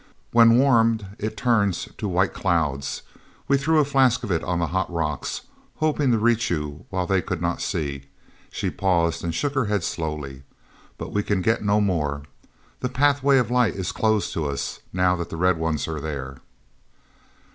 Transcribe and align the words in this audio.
When 0.31 0.57
warmed 0.57 1.15
it 1.19 1.37
turns 1.37 1.87
to 1.99 2.07
white 2.07 2.33
clouds. 2.33 3.03
We 3.47 3.55
threw 3.59 3.77
a 3.77 3.85
flask 3.85 4.23
of 4.23 4.31
it 4.31 4.43
on 4.43 4.57
the 4.57 4.65
hot 4.73 4.91
rocks, 4.91 5.41
hoping 5.75 6.09
to 6.11 6.17
reach 6.17 6.49
you 6.49 6.87
while 6.89 7.05
they 7.05 7.21
could 7.21 7.39
not 7.39 7.61
see."—she 7.61 8.71
paused 8.71 9.23
and 9.23 9.31
shook 9.35 9.53
her 9.53 9.65
head 9.65 9.83
slowly—"but 9.83 11.13
we 11.13 11.21
can 11.21 11.43
get 11.43 11.63
no 11.63 11.79
more. 11.79 12.23
The 12.79 12.89
Pathway 12.89 13.37
of 13.37 13.51
Light 13.51 13.75
is 13.75 13.91
closed 13.91 14.33
to 14.33 14.47
us, 14.47 14.79
now 14.91 15.15
that 15.17 15.29
the 15.29 15.37
Red 15.37 15.59
Ones 15.59 15.87
are 15.87 16.01
there." 16.01 16.37